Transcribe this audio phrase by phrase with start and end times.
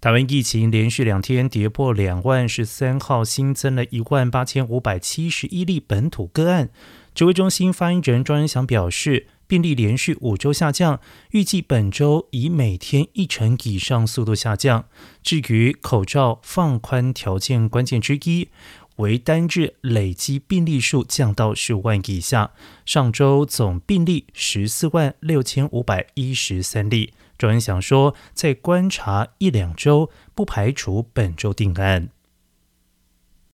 [0.00, 6.70] 台湾疫情连续两天跌破两万，十三号新增了一万八千五百七十一例本土个案。
[7.14, 11.00] 指挥中心发言人庄仁祥表示，病例连续五周下降，
[11.32, 14.86] 预计本周以每天一成以上速度下降。
[15.22, 18.48] 至于口罩放宽条件关键之一，
[19.00, 22.52] 为单日累计病例数降到十五万以下。
[22.86, 27.12] 上周总病例十四万六千五百一十三例。
[27.36, 32.10] 周文祥说，在观察一两周，不排除本周定案。